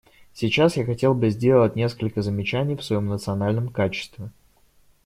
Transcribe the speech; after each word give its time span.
Сейчас 0.33 0.77
я 0.77 0.83
хотел 0.83 1.13
бы 1.13 1.29
сделать 1.29 1.75
несколько 1.75 2.23
замечаний 2.23 2.75
в 2.75 2.83
своем 2.83 3.05
национальном 3.05 3.67
качестве. 3.69 4.31